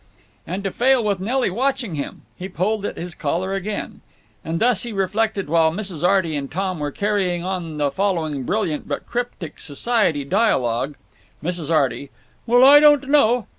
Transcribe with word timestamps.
And 0.47 0.63
to 0.63 0.71
fail 0.71 1.03
with 1.03 1.19
Nelly 1.19 1.51
watching 1.51 1.93
him! 1.93 2.23
He 2.35 2.49
pulled 2.49 2.85
at 2.85 2.97
his 2.97 3.13
collar 3.13 3.53
again. 3.53 4.01
Thus 4.43 4.81
he 4.81 4.91
reflected 4.91 5.47
while 5.47 5.71
Mrs. 5.71 6.03
Arty 6.03 6.35
and 6.35 6.49
Tom 6.51 6.79
were 6.79 6.89
carrying 6.89 7.43
on 7.43 7.77
the 7.77 7.91
following 7.91 8.41
brilliant 8.41 8.87
but 8.87 9.05
cryptic 9.05 9.59
society 9.59 10.23
dialogue: 10.23 10.97
Mrs. 11.43 11.69
Arty: 11.69 12.09
Well, 12.47 12.63
I 12.65 12.79
don't 12.79 13.09
know. 13.09 13.45